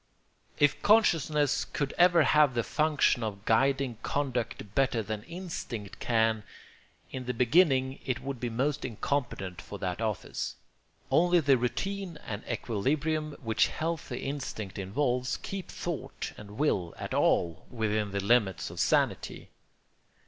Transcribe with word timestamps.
]If 0.57 0.81
consciousness 0.81 1.63
could 1.63 1.93
ever 1.95 2.23
have 2.23 2.55
the 2.55 2.63
function 2.63 3.21
of 3.21 3.45
guiding 3.45 3.97
conduct 4.01 4.73
better 4.73 5.03
than 5.03 5.21
instinct 5.25 5.99
can, 5.99 6.41
in 7.11 7.27
the 7.27 7.35
beginning 7.35 7.99
it 8.03 8.19
would 8.19 8.39
be 8.39 8.49
most 8.49 8.83
incompetent 8.83 9.61
for 9.61 9.77
that 9.77 10.01
office. 10.01 10.55
Only 11.11 11.39
the 11.39 11.55
routine 11.55 12.17
and 12.25 12.43
equilibrium 12.49 13.33
which 13.43 13.67
healthy 13.67 14.23
instinct 14.23 14.79
involves 14.79 15.37
keep 15.37 15.67
thought 15.69 16.33
and 16.35 16.57
will 16.57 16.95
at 16.97 17.13
all 17.13 17.67
within 17.69 18.09
the 18.09 18.23
limits 18.23 18.71
of 18.71 18.79
sanity. 18.79 19.49